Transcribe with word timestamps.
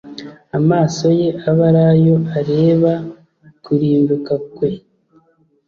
amaso 0.59 1.05
ye 1.19 1.27
abe 1.49 1.63
ari 1.69 1.81
yo 2.05 2.15
areba 2.39 2.93
kurimbuka 3.63 4.33
kwe 4.55 4.69